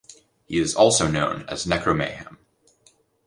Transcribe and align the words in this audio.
He 0.47 0.57
is 0.57 0.73
also 0.73 1.05
known 1.07 1.45
as 1.47 1.67
Necromayhem. 1.67 2.39